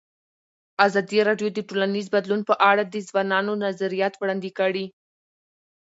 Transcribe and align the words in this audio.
ازادي 0.85 1.19
راډیو 1.29 1.49
د 1.53 1.59
ټولنیز 1.69 2.07
بدلون 2.15 2.41
په 2.49 2.55
اړه 2.69 2.83
د 2.87 2.95
ځوانانو 3.07 3.51
نظریات 3.65 4.13
وړاندې 4.17 4.49
کړي. 4.59 4.85